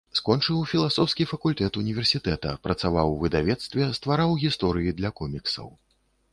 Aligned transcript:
Скончыў 0.19 0.61
філасофскі 0.69 1.27
факультэт 1.31 1.77
універсітэта, 1.83 2.55
працаваў 2.65 3.07
у 3.13 3.21
выдавецтве, 3.23 3.93
ствараў 4.01 4.37
гісторыі 4.43 4.99
для 5.03 5.17
коміксаў. 5.23 5.75